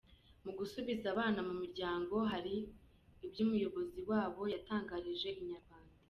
Mu 0.43 0.51
gusubiza 0.57 1.05
abana 1.13 1.39
mu 1.47 1.53
muryango 1.59 2.15
hari 2.31 2.55
ibyo 3.25 3.39
umuyobozi 3.45 3.99
wabo 4.09 4.41
yatangarijeho 4.53 5.39
Inyarwanda. 5.43 5.95